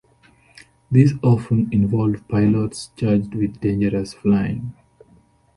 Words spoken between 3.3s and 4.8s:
with dangerous flying.